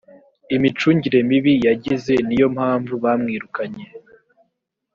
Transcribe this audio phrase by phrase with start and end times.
[0.55, 3.85] imicungire mibi yagize niyo mpamvu bamwirukanye